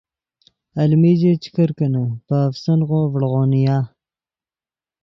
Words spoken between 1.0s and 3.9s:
ژے چے کرکینے پے افسنغو ڤڑغو نیا